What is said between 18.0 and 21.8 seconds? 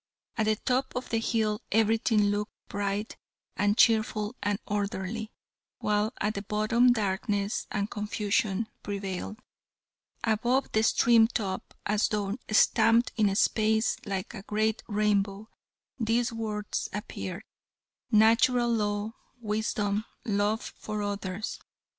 Natural Law, Wisdom, Love for Others.